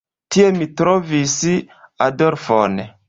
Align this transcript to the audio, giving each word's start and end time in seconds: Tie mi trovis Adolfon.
Tie 0.35 0.45
mi 0.55 0.67
trovis 0.81 1.35
Adolfon. 2.07 2.83